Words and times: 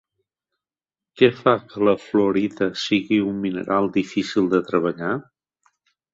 Què 1.21 1.29
fa 1.41 1.53
que 1.73 1.83
la 1.87 1.93
fluorita 2.05 2.69
sigui 2.85 3.21
un 3.27 3.37
mineral 3.45 3.93
difícil 4.01 4.51
de 4.57 4.65
treballar? 4.73 5.13